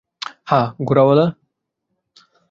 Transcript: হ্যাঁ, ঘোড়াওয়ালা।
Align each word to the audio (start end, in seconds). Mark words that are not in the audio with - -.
হ্যাঁ, 0.45 0.67
ঘোড়াওয়ালা। 0.85 1.25